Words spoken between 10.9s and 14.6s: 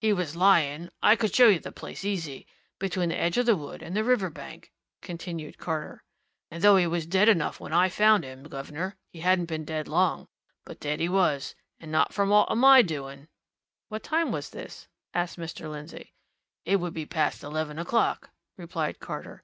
he was and not from aught of my doing." "What time was